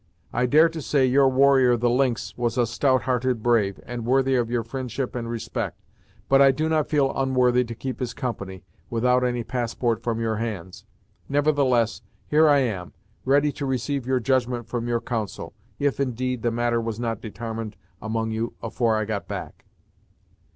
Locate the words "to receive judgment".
13.51-14.65